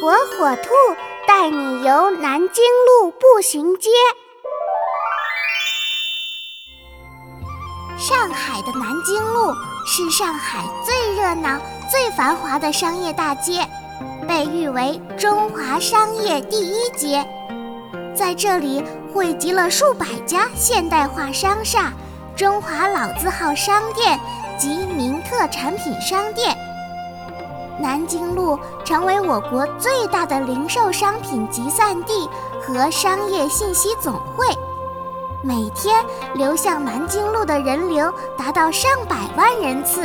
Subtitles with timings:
[0.00, 0.70] 火火兔
[1.28, 3.90] 带你游南京路步行街。
[7.98, 9.52] 上海的南京路
[9.86, 11.60] 是上海最热闹、
[11.90, 13.68] 最繁华的商业大街，
[14.26, 17.22] 被誉为中华商业第一街。
[18.14, 18.82] 在这里
[19.12, 21.92] 汇集了数百家现代化商厦、
[22.34, 24.18] 中华老字号商店
[24.58, 26.56] 及名特产品商店。
[27.80, 32.28] 南京路成为我国最大的零售商品集散地
[32.60, 34.46] 和商业信息总会，
[35.42, 36.04] 每天
[36.34, 40.02] 流向南京路的人流达到上百万人次。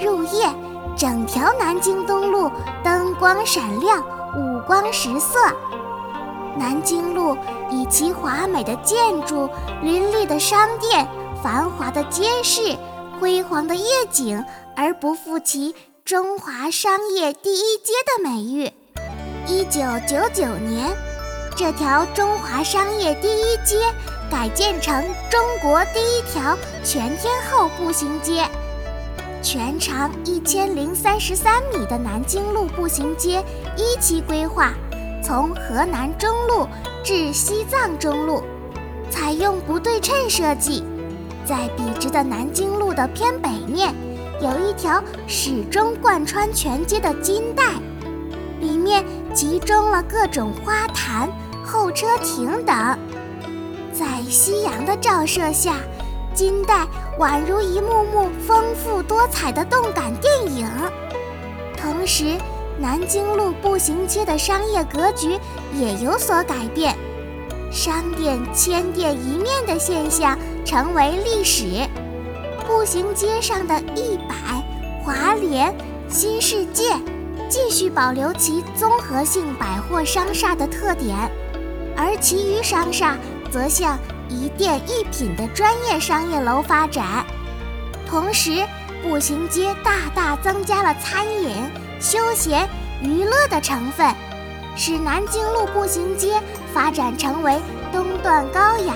[0.00, 0.48] 入夜，
[0.96, 2.50] 整条南京东路
[2.84, 4.00] 灯光闪亮，
[4.36, 5.38] 五光十色。
[6.56, 7.36] 南京路
[7.70, 9.48] 以其华美的建筑、
[9.82, 11.06] 林立的商店、
[11.42, 12.76] 繁华的街市、
[13.20, 14.44] 辉煌的夜景
[14.76, 15.74] 而不负其。
[16.08, 18.72] 中华商业第一街的美誉。
[19.46, 20.90] 一九九九年，
[21.54, 23.76] 这条中华商业第一街
[24.30, 28.48] 改建成中国第一条全天候步行街。
[29.42, 33.44] 全长一千零三十三米的南京路步行街
[33.76, 34.72] 一期规划，
[35.22, 36.66] 从河南中路
[37.04, 38.42] 至西藏中路，
[39.10, 40.82] 采用不对称设计，
[41.44, 43.94] 在笔直的南京路的偏北面。
[44.40, 47.72] 有一条始终贯穿全街的金带，
[48.60, 51.28] 里面集中了各种花坛、
[51.64, 52.98] 候车亭等。
[53.92, 55.74] 在夕阳的照射下，
[56.32, 56.86] 金带
[57.18, 60.68] 宛如一幕幕丰富多彩的动感电影。
[61.76, 62.36] 同时，
[62.78, 65.36] 南京路步行街的商业格局
[65.74, 66.96] 也有所改变，
[67.72, 71.88] 商店千店一面的现象成为历史。
[72.68, 74.34] 步行街上的一百、
[75.02, 75.74] 华联、
[76.06, 76.84] 新世界
[77.48, 81.16] 继续保留其综合性百货商厦的特点，
[81.96, 83.16] 而其余商厦
[83.50, 87.24] 则向一店一品的专业商业楼发展。
[88.06, 88.62] 同时，
[89.02, 91.56] 步行街大大增加了餐饮、
[91.98, 92.68] 休闲、
[93.02, 94.14] 娱乐的成分，
[94.76, 96.38] 使南京路步行街
[96.74, 97.58] 发展成为
[97.90, 98.94] 东段高雅。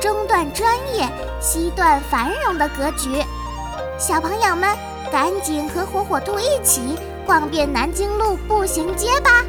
[0.00, 1.06] 中段专业，
[1.40, 3.22] 西段繁荣的格局，
[3.98, 4.74] 小朋友们
[5.12, 9.44] 赶紧和火火兔一起逛遍南京路步行街吧！